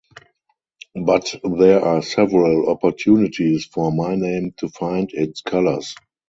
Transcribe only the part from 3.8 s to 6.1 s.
Myname to find its colors.